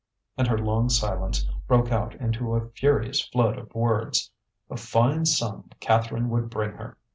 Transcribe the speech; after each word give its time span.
And 0.35 0.47
her 0.47 0.57
long 0.57 0.89
silence 0.89 1.47
broke 1.67 1.91
out 1.91 2.15
into 2.15 2.55
a 2.55 2.69
furious 2.69 3.21
flood 3.23 3.59
of 3.59 3.75
words. 3.75 4.31
A 4.67 4.75
fine 4.75 5.27
sum 5.27 5.69
Catherine 5.79 6.31
would 6.31 6.49
bring 6.49 6.71
her! 6.71 6.97